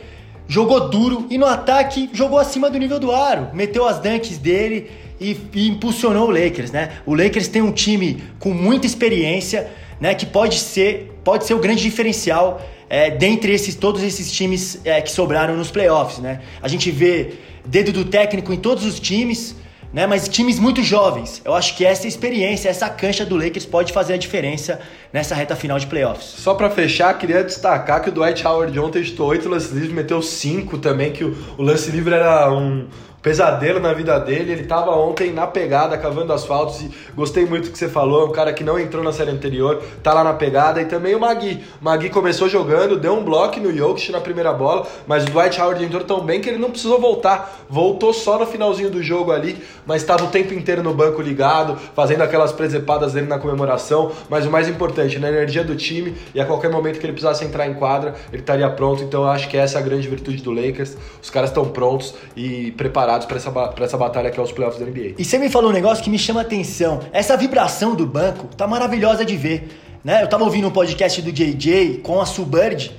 jogou 0.48 0.90
duro 0.90 1.28
e 1.30 1.38
no 1.38 1.46
ataque 1.46 2.10
jogou 2.12 2.40
acima 2.40 2.68
do 2.68 2.76
nível 2.76 2.98
do 2.98 3.12
aro. 3.12 3.50
Meteu 3.54 3.86
as 3.86 4.00
dunks 4.00 4.36
dele 4.36 4.90
e, 5.20 5.36
e 5.54 5.68
impulsionou 5.68 6.26
o 6.26 6.30
Lakers, 6.32 6.72
né? 6.72 6.90
O 7.06 7.14
Lakers 7.14 7.46
tem 7.46 7.62
um 7.62 7.70
time 7.70 8.20
com 8.40 8.50
muita 8.50 8.84
experiência, 8.84 9.70
né? 10.00 10.12
Que 10.12 10.26
pode 10.26 10.58
ser 10.58 11.19
pode 11.30 11.46
ser 11.46 11.54
o 11.54 11.60
grande 11.60 11.80
diferencial 11.80 12.60
é, 12.88 13.08
dentre 13.08 13.52
esses, 13.52 13.76
todos 13.76 14.02
esses 14.02 14.32
times 14.32 14.80
é, 14.84 15.00
que 15.00 15.12
sobraram 15.12 15.56
nos 15.56 15.70
playoffs, 15.70 16.18
né? 16.18 16.40
A 16.60 16.66
gente 16.66 16.90
vê 16.90 17.34
dedo 17.64 17.92
do 17.92 18.04
técnico 18.04 18.52
em 18.52 18.56
todos 18.56 18.84
os 18.84 18.98
times, 18.98 19.54
né? 19.92 20.08
Mas 20.08 20.28
times 20.28 20.58
muito 20.58 20.82
jovens. 20.82 21.40
Eu 21.44 21.54
acho 21.54 21.76
que 21.76 21.84
essa 21.84 22.08
experiência, 22.08 22.68
essa 22.68 22.88
cancha 22.88 23.24
do 23.24 23.36
Lakers 23.36 23.64
pode 23.64 23.92
fazer 23.92 24.14
a 24.14 24.16
diferença 24.16 24.80
nessa 25.12 25.36
reta 25.36 25.54
final 25.54 25.78
de 25.78 25.86
playoffs. 25.86 26.34
Só 26.36 26.52
para 26.54 26.68
fechar, 26.68 27.16
queria 27.16 27.44
destacar 27.44 28.02
que 28.02 28.08
o 28.08 28.12
Dwight 28.12 28.44
Howard 28.44 28.76
ontem 28.80 29.00
estou 29.00 29.28
8 29.28 29.48
lance 29.48 29.72
livres, 29.72 29.92
meteu 29.92 30.20
5 30.20 30.78
também, 30.78 31.12
que 31.12 31.22
o, 31.22 31.36
o 31.56 31.62
lance 31.62 31.92
livre 31.92 32.12
era 32.12 32.52
um, 32.52 32.88
pesadelo 33.22 33.80
na 33.80 33.92
vida 33.92 34.18
dele. 34.18 34.52
Ele 34.52 34.62
estava 34.62 34.90
ontem 34.92 35.32
na 35.32 35.46
pegada, 35.46 35.96
cavando 35.98 36.32
asfaltos. 36.32 36.80
E 36.82 36.90
gostei 37.14 37.44
muito 37.44 37.70
que 37.70 37.78
você 37.78 37.88
falou. 37.88 38.22
É 38.22 38.24
um 38.26 38.32
cara 38.32 38.52
que 38.52 38.64
não 38.64 38.78
entrou 38.78 39.02
na 39.02 39.12
série 39.12 39.30
anterior, 39.30 39.82
tá 40.02 40.12
lá 40.12 40.24
na 40.24 40.32
pegada. 40.32 40.80
E 40.80 40.86
também 40.86 41.14
o 41.14 41.20
Magui. 41.20 41.62
O 41.80 41.84
Magui 41.84 42.10
começou 42.10 42.48
jogando, 42.48 42.98
deu 42.98 43.14
um 43.14 43.24
bloco 43.24 43.60
no 43.60 43.74
Jokic 43.74 44.12
na 44.12 44.20
primeira 44.20 44.52
bola, 44.52 44.86
mas 45.06 45.24
o 45.24 45.30
Dwight 45.30 45.60
Howard 45.60 45.84
entrou 45.84 46.04
tão 46.04 46.20
bem 46.20 46.40
que 46.40 46.48
ele 46.48 46.58
não 46.58 46.70
precisou 46.70 47.00
voltar. 47.00 47.60
Voltou 47.68 48.12
só 48.12 48.38
no 48.38 48.46
finalzinho 48.46 48.90
do 48.90 49.02
jogo 49.02 49.32
ali, 49.32 49.62
mas 49.86 50.02
estava 50.02 50.24
o 50.24 50.28
tempo 50.28 50.54
inteiro 50.54 50.82
no 50.82 50.94
banco 50.94 51.20
ligado, 51.20 51.76
fazendo 51.94 52.22
aquelas 52.22 52.52
presepadas 52.52 53.12
dele 53.12 53.26
na 53.26 53.38
comemoração. 53.38 54.12
Mas 54.28 54.46
o 54.46 54.50
mais 54.50 54.68
importante, 54.68 55.18
na 55.18 55.28
energia 55.28 55.64
do 55.64 55.74
time 55.76 56.14
e 56.34 56.40
a 56.40 56.44
qualquer 56.44 56.70
momento 56.70 56.98
que 56.98 57.06
ele 57.06 57.12
precisasse 57.12 57.44
entrar 57.44 57.66
em 57.66 57.74
quadra, 57.74 58.14
ele 58.32 58.42
estaria 58.42 58.68
pronto. 58.70 59.02
Então 59.02 59.22
eu 59.22 59.28
acho 59.28 59.48
que 59.48 59.56
essa 59.56 59.78
é 59.78 59.80
a 59.80 59.84
grande 59.84 60.08
virtude 60.08 60.42
do 60.42 60.52
Lakers. 60.52 60.96
Os 61.22 61.30
caras 61.30 61.50
estão 61.50 61.66
prontos 61.66 62.14
e 62.36 62.72
preparados 62.72 63.09
preparados 63.10 63.26
para 63.26 63.36
essa, 63.36 63.84
essa 63.84 63.96
batalha 63.96 64.30
que 64.30 64.38
é 64.38 64.42
os 64.42 64.52
playoffs 64.52 64.80
da 64.80 64.86
NBA. 64.86 65.14
E 65.18 65.24
você 65.24 65.38
me 65.38 65.48
falou 65.48 65.70
um 65.70 65.72
negócio 65.72 66.02
que 66.04 66.10
me 66.10 66.18
chama 66.18 66.42
atenção. 66.42 67.00
Essa 67.12 67.36
vibração 67.36 67.94
do 67.94 68.06
banco 68.06 68.46
tá 68.56 68.66
maravilhosa 68.66 69.24
de 69.24 69.36
ver. 69.36 69.68
Né? 70.04 70.22
Eu 70.22 70.28
tava 70.28 70.44
ouvindo 70.44 70.68
um 70.68 70.70
podcast 70.70 71.20
do 71.20 71.32
JJ 71.32 72.00
com 72.02 72.20
a 72.20 72.26
Subird, 72.26 72.92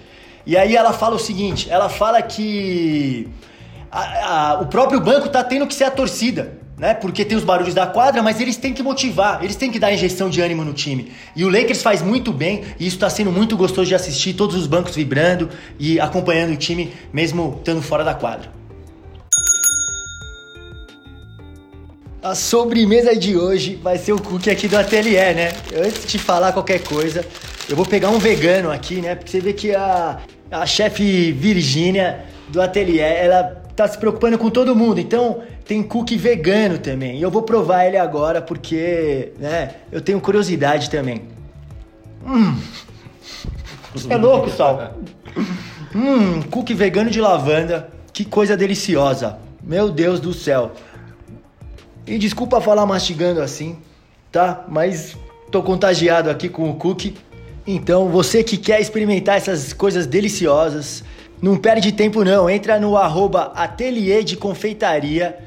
e 0.46 0.58
aí 0.58 0.76
ela 0.76 0.94
fala 0.94 1.16
o 1.16 1.20
seguinte: 1.20 1.70
ela 1.70 1.90
fala 1.90 2.22
que 2.22 3.28
a, 3.92 4.52
a, 4.52 4.62
o 4.62 4.68
próprio 4.68 5.00
banco 5.00 5.30
tá 5.30 5.44
tendo 5.44 5.66
que 5.66 5.74
ser 5.74 5.86
a 5.86 5.92
torcida. 5.92 6.60
Né? 6.78 6.96
Porque 6.96 7.24
tem 7.24 7.38
os 7.38 7.44
barulhos 7.44 7.76
da 7.76 7.86
quadra, 7.86 8.24
mas 8.24 8.42
eles 8.42 8.58
têm 8.58 8.74
que 8.74 8.82
motivar, 8.82 9.44
eles 9.44 9.56
têm 9.56 9.70
que 9.70 9.78
dar 9.78 9.94
injeção 9.94 10.32
de 10.32 10.42
ânimo 10.42 10.66
no 10.66 10.74
time. 10.74 11.12
E 11.36 11.46
o 11.46 11.50
Lakers 11.50 11.84
faz 11.84 12.02
muito 12.02 12.34
bem, 12.34 12.64
e 12.80 12.88
isso 12.88 12.96
está 12.96 13.08
sendo 13.08 13.32
muito 13.32 13.56
gostoso 13.56 13.88
de 13.88 13.94
assistir, 13.94 14.34
todos 14.34 14.56
os 14.56 14.66
bancos 14.66 14.96
vibrando 14.96 15.48
e 15.78 16.00
acompanhando 16.00 16.54
o 16.54 16.58
time, 16.58 16.92
mesmo 17.14 17.58
estando 17.60 17.84
fora 17.84 18.04
da 18.04 18.16
quadra. 18.16 18.61
A 22.24 22.36
sobremesa 22.36 23.16
de 23.16 23.36
hoje 23.36 23.80
vai 23.82 23.98
ser 23.98 24.14
o 24.14 24.22
cookie 24.22 24.52
aqui 24.52 24.68
do 24.68 24.78
ateliê, 24.78 25.34
né? 25.34 25.54
Antes 25.76 26.06
de 26.06 26.20
falar 26.20 26.54
qualquer 26.54 26.84
coisa, 26.84 27.26
eu 27.68 27.76
vou 27.76 27.84
pegar 27.84 28.10
um 28.10 28.20
vegano 28.20 28.70
aqui, 28.70 29.02
né? 29.02 29.16
Porque 29.16 29.32
você 29.32 29.40
vê 29.40 29.54
que 29.54 29.74
a, 29.74 30.20
a 30.52 30.66
chefe 30.68 31.32
Virgínia 31.32 32.24
do 32.50 32.62
ateliê, 32.62 33.00
ela 33.02 33.64
tá 33.76 33.88
se 33.88 33.98
preocupando 33.98 34.38
com 34.38 34.52
todo 34.52 34.76
mundo. 34.76 35.00
Então, 35.00 35.42
tem 35.66 35.82
cookie 35.82 36.16
vegano 36.16 36.78
também. 36.78 37.18
E 37.18 37.24
eu 37.24 37.32
vou 37.32 37.42
provar 37.42 37.88
ele 37.88 37.98
agora 37.98 38.40
porque, 38.40 39.34
né, 39.40 39.72
eu 39.92 40.00
tenho 40.00 40.22
curiosidade 40.22 40.92
também. 40.92 41.24
Hum. 42.24 42.56
É 44.08 44.16
louco, 44.16 44.52
Sal. 44.52 44.94
Hum, 45.96 46.44
cookie 46.52 46.76
vegano 46.76 47.10
de 47.10 47.20
lavanda. 47.20 47.90
Que 48.14 48.24
coisa 48.24 48.56
deliciosa. 48.56 49.40
Meu 49.64 49.90
Deus 49.90 50.20
do 50.20 50.34
céu. 50.34 50.74
E 52.06 52.18
desculpa 52.18 52.60
falar 52.60 52.86
mastigando 52.86 53.42
assim, 53.42 53.78
tá? 54.32 54.66
Mas 54.68 55.16
tô 55.52 55.62
contagiado 55.62 56.30
aqui 56.30 56.50
com 56.50 56.70
o 56.70 56.76
cookie. 56.76 57.16
Então, 57.66 58.10
você 58.10 58.44
que 58.44 58.58
quer 58.58 58.82
experimentar 58.82 59.38
essas 59.38 59.72
coisas 59.72 60.08
deliciosas, 60.08 61.04
não 61.42 61.56
perde 61.58 61.92
tempo 61.92 62.24
não. 62.24 62.50
Entra 62.50 62.80
no 62.80 62.98
arroba 62.98 63.54
de 64.26 64.36
confeitaria 64.36 65.38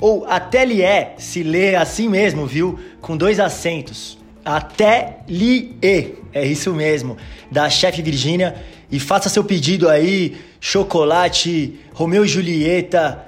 ou 0.00 0.26
ateliê, 0.26 1.08
se 1.16 1.42
lê 1.42 1.76
assim 1.76 2.08
mesmo, 2.08 2.46
viu? 2.46 2.78
Com 3.00 3.16
dois 3.16 3.38
acentos. 3.38 4.18
Ateliê, 4.44 6.14
é 6.32 6.44
isso 6.44 6.74
mesmo, 6.74 7.16
da 7.50 7.70
chefe 7.70 8.02
Virgínia. 8.02 8.56
E 8.90 9.00
faça 9.00 9.28
seu 9.28 9.44
pedido 9.44 9.88
aí, 9.88 10.36
chocolate, 10.60 11.80
Romeu 11.94 12.24
e 12.24 12.28
Julieta, 12.28 13.24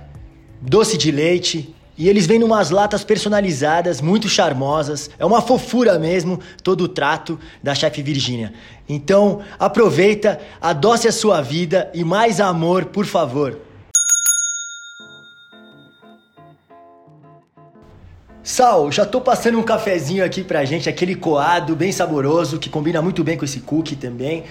doce 0.60 0.98
de 0.98 1.10
leite, 1.10 1.74
e 1.96 2.08
eles 2.08 2.26
vêm 2.26 2.38
numas 2.38 2.70
latas 2.70 3.04
personalizadas, 3.04 4.00
muito 4.00 4.28
charmosas. 4.28 5.08
É 5.18 5.24
uma 5.24 5.40
fofura 5.40 5.98
mesmo 5.98 6.40
todo 6.62 6.82
o 6.84 6.88
trato 6.88 7.38
da 7.62 7.74
chefe 7.74 8.02
Virgínia. 8.02 8.52
Então, 8.88 9.40
aproveita, 9.58 10.40
adoce 10.60 11.06
a 11.06 11.12
sua 11.12 11.40
vida 11.40 11.90
e 11.94 12.04
mais 12.04 12.40
amor, 12.40 12.86
por 12.86 13.06
favor. 13.06 13.58
Sal, 18.42 18.92
já 18.92 19.06
tô 19.06 19.22
passando 19.22 19.58
um 19.58 19.62
cafezinho 19.62 20.22
aqui 20.22 20.44
pra 20.44 20.66
gente, 20.66 20.86
aquele 20.86 21.14
coado 21.14 21.74
bem 21.74 21.90
saboroso, 21.90 22.58
que 22.58 22.68
combina 22.68 23.00
muito 23.00 23.24
bem 23.24 23.38
com 23.38 23.44
esse 23.44 23.60
cookie 23.60 23.96
também. 23.96 24.44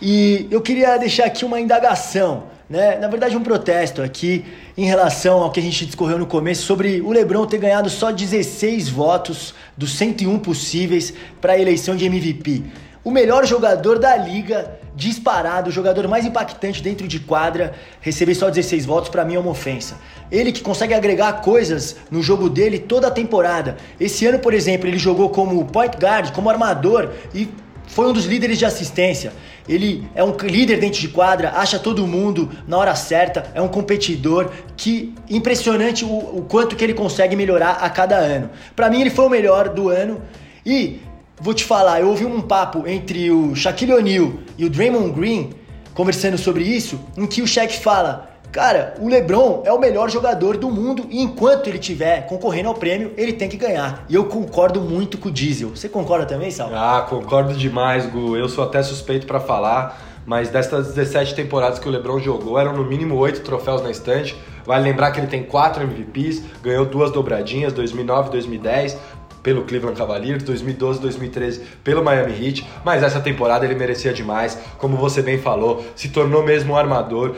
E 0.00 0.46
eu 0.50 0.60
queria 0.60 0.96
deixar 0.96 1.26
aqui 1.26 1.44
uma 1.44 1.60
indagação 1.60 2.54
né? 2.68 2.98
Na 2.98 3.08
verdade, 3.08 3.36
um 3.36 3.42
protesto 3.42 4.02
aqui 4.02 4.44
em 4.76 4.86
relação 4.86 5.42
ao 5.42 5.50
que 5.50 5.60
a 5.60 5.62
gente 5.62 5.84
discorreu 5.84 6.18
no 6.18 6.26
começo 6.26 6.62
sobre 6.62 7.00
o 7.00 7.12
LeBron 7.12 7.46
ter 7.46 7.58
ganhado 7.58 7.90
só 7.90 8.10
16 8.10 8.88
votos 8.88 9.54
dos 9.76 9.92
101 9.96 10.38
possíveis 10.38 11.12
para 11.40 11.52
a 11.52 11.58
eleição 11.58 11.94
de 11.94 12.06
MVP. 12.06 12.62
O 13.04 13.10
melhor 13.10 13.44
jogador 13.44 13.98
da 13.98 14.16
liga, 14.16 14.78
disparado, 14.96 15.68
o 15.68 15.72
jogador 15.72 16.08
mais 16.08 16.24
impactante 16.24 16.82
dentro 16.82 17.06
de 17.06 17.20
quadra, 17.20 17.74
receber 18.00 18.34
só 18.34 18.48
16 18.48 18.86
votos 18.86 19.10
para 19.10 19.26
mim 19.26 19.34
é 19.34 19.38
uma 19.38 19.50
ofensa. 19.50 20.00
Ele 20.32 20.50
que 20.50 20.62
consegue 20.62 20.94
agregar 20.94 21.42
coisas 21.42 21.96
no 22.10 22.22
jogo 22.22 22.48
dele 22.48 22.78
toda 22.78 23.08
a 23.08 23.10
temporada. 23.10 23.76
Esse 24.00 24.24
ano, 24.24 24.38
por 24.38 24.54
exemplo, 24.54 24.88
ele 24.88 24.96
jogou 24.96 25.28
como 25.28 25.66
point 25.66 25.98
guard, 25.98 26.32
como 26.32 26.48
armador 26.48 27.10
e 27.34 27.46
foi 27.86 28.06
um 28.06 28.12
dos 28.12 28.24
líderes 28.24 28.58
de 28.58 28.64
assistência. 28.64 29.32
Ele 29.68 30.06
é 30.14 30.22
um 30.22 30.36
líder 30.36 30.78
dentro 30.78 31.00
de 31.00 31.08
quadra, 31.08 31.52
acha 31.56 31.78
todo 31.78 32.06
mundo 32.06 32.50
na 32.66 32.76
hora 32.76 32.94
certa, 32.94 33.50
é 33.54 33.62
um 33.62 33.68
competidor 33.68 34.50
que 34.76 35.14
impressionante 35.28 36.04
o, 36.04 36.08
o 36.08 36.46
quanto 36.48 36.76
que 36.76 36.84
ele 36.84 36.94
consegue 36.94 37.34
melhorar 37.34 37.78
a 37.80 37.88
cada 37.88 38.16
ano. 38.16 38.50
Para 38.76 38.90
mim 38.90 39.00
ele 39.00 39.10
foi 39.10 39.24
o 39.24 39.30
melhor 39.30 39.70
do 39.70 39.88
ano 39.88 40.20
e 40.66 41.00
vou 41.40 41.54
te 41.54 41.64
falar, 41.64 42.00
eu 42.00 42.08
ouvi 42.08 42.24
um 42.24 42.40
papo 42.40 42.86
entre 42.86 43.30
o 43.30 43.54
Shaquille 43.54 43.94
O'Neal 43.94 44.34
e 44.58 44.64
o 44.64 44.70
Draymond 44.70 45.12
Green 45.12 45.50
conversando 45.94 46.36
sobre 46.36 46.64
isso, 46.64 47.00
em 47.16 47.26
que 47.26 47.40
o 47.40 47.46
Shaq 47.46 47.78
fala: 47.78 48.33
Cara, 48.54 48.94
o 49.00 49.08
LeBron 49.08 49.64
é 49.66 49.72
o 49.72 49.80
melhor 49.80 50.08
jogador 50.08 50.56
do 50.56 50.70
mundo 50.70 51.06
e 51.10 51.20
enquanto 51.20 51.66
ele 51.66 51.78
estiver 51.78 52.24
concorrendo 52.28 52.68
ao 52.68 52.74
prêmio, 52.76 53.12
ele 53.16 53.32
tem 53.32 53.48
que 53.48 53.56
ganhar. 53.56 54.04
E 54.08 54.14
eu 54.14 54.26
concordo 54.26 54.80
muito 54.80 55.18
com 55.18 55.28
o 55.28 55.32
Diesel. 55.32 55.70
Você 55.70 55.88
concorda 55.88 56.24
também, 56.24 56.52
Sal? 56.52 56.70
Ah, 56.72 57.04
concordo 57.10 57.52
demais, 57.54 58.06
Gu. 58.06 58.36
Eu 58.36 58.48
sou 58.48 58.62
até 58.62 58.80
suspeito 58.80 59.26
para 59.26 59.40
falar, 59.40 60.00
mas 60.24 60.50
destas 60.50 60.94
17 60.94 61.34
temporadas 61.34 61.80
que 61.80 61.88
o 61.88 61.90
LeBron 61.90 62.20
jogou, 62.20 62.56
eram 62.56 62.74
no 62.74 62.84
mínimo 62.84 63.16
8 63.16 63.40
troféus 63.40 63.82
na 63.82 63.90
estante. 63.90 64.36
Vale 64.64 64.84
lembrar 64.84 65.10
que 65.10 65.18
ele 65.18 65.26
tem 65.26 65.42
4 65.42 65.82
MVPs, 65.82 66.44
ganhou 66.62 66.86
duas 66.86 67.10
dobradinhas, 67.10 67.72
2009 67.72 68.28
e 68.28 68.30
2010, 68.30 68.96
pelo 69.42 69.64
Cleveland 69.64 69.98
Cavaliers, 69.98 70.42
2012 70.42 71.00
2013 71.00 71.60
pelo 71.82 72.02
Miami 72.02 72.32
Heat, 72.32 72.66
mas 72.82 73.02
essa 73.02 73.20
temporada 73.20 73.64
ele 73.66 73.74
merecia 73.74 74.12
demais, 74.12 74.58
como 74.78 74.96
você 74.96 75.20
bem 75.20 75.38
falou, 75.38 75.84
se 75.94 76.08
tornou 76.08 76.42
mesmo 76.42 76.72
um 76.72 76.76
armador, 76.76 77.34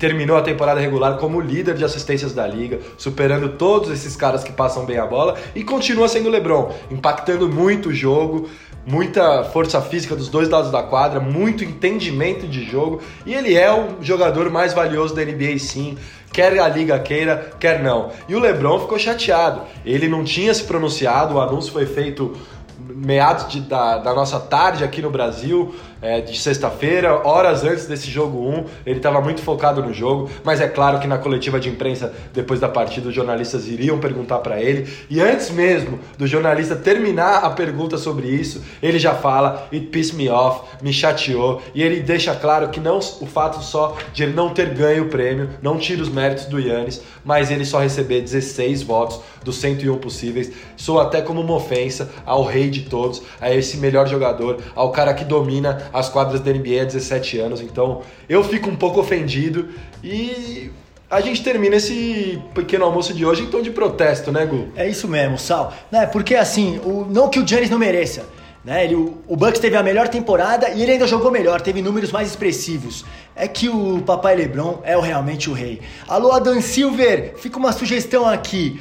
terminou 0.00 0.38
a 0.38 0.42
temporada 0.42 0.80
regular 0.80 1.18
como 1.18 1.40
líder 1.40 1.74
de 1.74 1.84
assistências 1.84 2.32
da 2.32 2.46
liga, 2.46 2.80
superando 2.96 3.50
todos 3.50 3.90
esses 3.90 4.16
caras 4.16 4.42
que 4.42 4.50
passam 4.50 4.86
bem 4.86 4.96
a 4.96 5.04
bola 5.04 5.36
e 5.54 5.62
continua 5.62 6.08
sendo 6.08 6.28
o 6.28 6.32
LeBron, 6.32 6.74
impactando 6.90 7.46
muito 7.46 7.90
o 7.90 7.94
jogo, 7.94 8.48
muita 8.86 9.44
força 9.44 9.80
física 9.82 10.16
dos 10.16 10.30
dois 10.30 10.48
lados 10.48 10.72
da 10.72 10.82
quadra, 10.82 11.20
muito 11.20 11.62
entendimento 11.62 12.48
de 12.48 12.64
jogo 12.64 13.02
e 13.26 13.34
ele 13.34 13.54
é 13.54 13.70
o 13.70 14.02
jogador 14.02 14.48
mais 14.50 14.72
valioso 14.72 15.14
da 15.14 15.22
NBA 15.22 15.58
sim. 15.58 15.98
Quer 16.32 16.58
a 16.60 16.68
liga 16.68 16.98
queira, 16.98 17.52
quer 17.58 17.82
não. 17.82 18.12
E 18.28 18.36
o 18.36 18.38
LeBron 18.38 18.78
ficou 18.78 18.98
chateado. 18.98 19.62
Ele 19.84 20.08
não 20.08 20.22
tinha 20.22 20.54
se 20.54 20.62
pronunciado, 20.62 21.34
o 21.34 21.40
anúncio 21.40 21.72
foi 21.72 21.86
feito 21.86 22.36
meados 22.78 23.48
de, 23.48 23.60
da, 23.60 23.98
da 23.98 24.14
nossa 24.14 24.38
tarde 24.38 24.84
aqui 24.84 25.02
no 25.02 25.10
Brasil 25.10 25.74
é, 26.02 26.20
de 26.20 26.38
sexta-feira, 26.38 27.26
horas 27.26 27.64
antes 27.64 27.86
desse 27.86 28.10
jogo 28.10 28.38
1. 28.48 28.64
Ele 28.86 28.96
estava 28.98 29.20
muito 29.20 29.42
focado 29.42 29.82
no 29.82 29.92
jogo, 29.92 30.30
mas 30.44 30.60
é 30.60 30.68
claro 30.68 30.98
que 30.98 31.06
na 31.06 31.18
coletiva 31.18 31.60
de 31.60 31.68
imprensa, 31.68 32.12
depois 32.32 32.60
da 32.60 32.68
partida, 32.68 33.08
os 33.08 33.14
jornalistas 33.14 33.68
iriam 33.68 33.98
perguntar 33.98 34.38
para 34.38 34.60
ele. 34.60 34.90
E 35.08 35.20
antes 35.20 35.50
mesmo 35.50 35.98
do 36.16 36.26
jornalista 36.26 36.76
terminar 36.76 37.44
a 37.44 37.50
pergunta 37.50 37.98
sobre 37.98 38.28
isso, 38.28 38.62
ele 38.82 38.98
já 38.98 39.14
fala: 39.14 39.68
It 39.72 39.86
pissed 39.86 40.16
me 40.16 40.28
off, 40.28 40.62
me 40.82 40.92
chateou. 40.92 41.62
E 41.74 41.82
ele 41.82 42.00
deixa 42.00 42.34
claro 42.34 42.68
que 42.68 42.80
não 42.80 42.98
o 42.98 43.26
fato 43.26 43.62
só 43.62 43.96
de 44.12 44.22
ele 44.22 44.32
não 44.32 44.50
ter 44.50 44.74
ganho 44.74 45.04
o 45.04 45.08
prêmio 45.08 45.50
não 45.62 45.78
tira 45.78 46.02
os 46.02 46.08
méritos 46.08 46.46
do 46.46 46.58
Yannis, 46.58 47.02
mas 47.24 47.50
ele 47.50 47.64
só 47.64 47.78
receber 47.78 48.20
16 48.20 48.82
votos 48.82 49.20
dos 49.44 49.56
101 49.56 49.96
possíveis 49.98 50.52
soa 50.76 51.02
até 51.02 51.22
como 51.22 51.40
uma 51.40 51.54
ofensa 51.54 52.10
ao 52.24 52.44
rei 52.44 52.70
de 52.70 52.82
todos, 52.82 53.22
a 53.40 53.52
esse 53.52 53.76
melhor 53.76 54.06
jogador, 54.06 54.58
ao 54.74 54.90
cara 54.90 55.14
que 55.14 55.24
domina 55.24 55.89
as 55.92 56.08
quadras 56.08 56.40
da 56.40 56.52
NBA 56.52 56.82
há 56.82 56.84
17 56.84 57.38
anos. 57.38 57.60
Então 57.60 58.02
eu 58.28 58.42
fico 58.42 58.68
um 58.70 58.76
pouco 58.76 59.00
ofendido 59.00 59.68
e 60.02 60.70
a 61.10 61.20
gente 61.20 61.42
termina 61.42 61.76
esse 61.76 62.40
pequeno 62.54 62.84
almoço 62.84 63.12
de 63.12 63.26
hoje 63.26 63.42
em 63.42 63.46
tom 63.46 63.60
de 63.60 63.70
protesto, 63.70 64.30
né, 64.30 64.46
Gu? 64.46 64.68
É 64.76 64.88
isso 64.88 65.08
mesmo, 65.08 65.36
Sal. 65.36 65.72
Né, 65.90 66.06
porque 66.06 66.36
assim, 66.36 66.80
o, 66.84 67.04
não 67.04 67.28
que 67.28 67.40
o 67.40 67.46
Giannis 67.46 67.68
não 67.68 67.78
mereça. 67.78 68.24
Né? 68.64 68.84
Ele, 68.84 68.94
o, 68.94 69.18
o 69.26 69.36
Bucks 69.36 69.58
teve 69.58 69.76
a 69.76 69.82
melhor 69.82 70.08
temporada 70.08 70.68
e 70.68 70.82
ele 70.82 70.92
ainda 70.92 71.06
jogou 71.06 71.30
melhor, 71.30 71.60
teve 71.60 71.82
números 71.82 72.12
mais 72.12 72.28
expressivos. 72.28 73.04
É 73.34 73.48
que 73.48 73.68
o 73.68 74.02
papai 74.02 74.36
LeBron 74.36 74.80
é 74.84 74.96
o, 74.96 75.00
realmente 75.00 75.50
o 75.50 75.52
rei. 75.52 75.80
Alô, 76.06 76.32
Adam 76.32 76.60
Silver, 76.60 77.34
fica 77.38 77.58
uma 77.58 77.72
sugestão 77.72 78.26
aqui. 78.26 78.80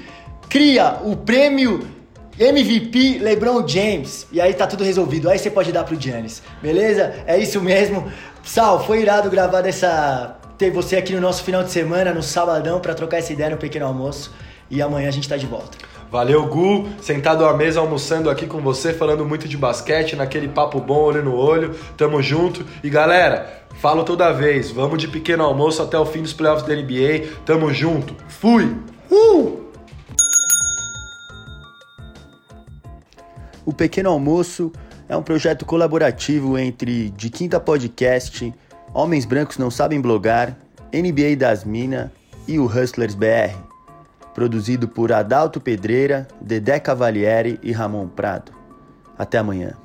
Cria 0.50 1.00
o 1.04 1.16
prêmio 1.16 1.99
MVP 2.40 3.20
LeBron 3.20 3.68
James. 3.68 4.26
E 4.32 4.40
aí 4.40 4.54
tá 4.54 4.66
tudo 4.66 4.84
resolvido. 4.84 5.30
Aí 5.30 5.38
você 5.38 5.52
pode 5.52 5.74
dar 5.74 5.84
pro 5.84 6.00
Giannis. 6.00 6.42
Beleza? 6.62 7.14
É 7.28 7.38
isso 7.38 7.62
mesmo. 7.62 8.10
Sal, 8.44 8.86
foi 8.86 9.02
irado 9.02 9.30
gravar 9.30 9.60
dessa 9.62 10.38
ter 10.58 10.72
você 10.72 10.96
aqui 10.96 11.14
no 11.14 11.22
nosso 11.22 11.44
final 11.44 11.64
de 11.64 11.72
semana, 11.72 12.14
no 12.14 12.24
sabadão, 12.24 12.80
para 12.80 12.94
trocar 12.94 13.18
essa 13.18 13.34
ideia 13.34 13.50
no 13.50 13.58
pequeno 13.58 13.86
almoço. 13.86 14.34
E 14.70 14.82
amanhã 14.82 15.10
a 15.10 15.12
gente 15.12 15.28
tá 15.28 15.36
de 15.36 15.46
volta. 15.46 15.78
Valeu, 16.12 16.48
Gu, 16.48 16.88
sentado 17.02 17.46
à 17.46 17.54
mesa 17.54 17.80
almoçando 17.80 18.30
aqui 18.30 18.48
com 18.48 18.60
você, 18.60 18.94
falando 18.94 19.26
muito 19.26 19.48
de 19.48 19.56
basquete, 19.56 20.16
naquele 20.16 20.48
papo 20.48 20.80
bom, 20.80 21.00
olho 21.02 21.24
no 21.24 21.36
olho. 21.36 21.76
Tamo 21.96 22.22
junto. 22.22 22.66
E 22.84 22.90
galera, 22.90 23.64
falo 23.76 24.04
toda 24.04 24.32
vez, 24.32 24.72
vamos 24.72 24.98
de 24.98 25.08
pequeno 25.08 25.44
almoço 25.44 25.82
até 25.82 26.00
o 26.00 26.06
fim 26.06 26.22
dos 26.22 26.34
playoffs 26.34 26.66
da 26.66 26.74
NBA. 26.74 27.42
Tamo 27.46 27.74
junto. 27.74 28.16
Fui! 28.28 28.76
Uh! 29.12 29.69
O 33.70 33.72
Pequeno 33.72 34.10
Almoço 34.10 34.72
é 35.08 35.16
um 35.16 35.22
projeto 35.22 35.64
colaborativo 35.64 36.58
entre 36.58 37.12
De 37.12 37.30
Quinta 37.30 37.60
Podcast, 37.60 38.52
Homens 38.96 39.26
Brancos 39.26 39.60
Não 39.60 39.70
Sabem 39.70 40.02
Blogar, 40.02 40.58
NBA 40.92 41.36
das 41.38 41.64
Minas 41.64 42.10
e 42.48 42.58
o 42.58 42.66
Hustlers 42.66 43.14
BR. 43.14 43.56
Produzido 44.34 44.88
por 44.88 45.12
Adalto 45.12 45.62
Pedreira, 45.62 46.28
Dedé 46.42 46.80
Cavalieri 46.80 47.60
e 47.62 47.72
Ramon 47.72 48.08
Prado. 48.08 48.52
Até 49.16 49.38
amanhã. 49.38 49.78